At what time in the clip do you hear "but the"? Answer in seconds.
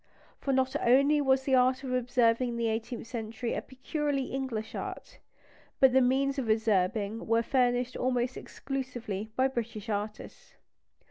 5.79-6.01